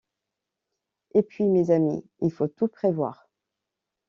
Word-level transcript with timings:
Et 1.13 1.21
puis, 1.21 1.43
mes 1.47 1.69
amis, 1.69 2.03
il 2.21 2.31
faut 2.31 2.47
tout 2.47 2.67
prévoir. 2.67 3.29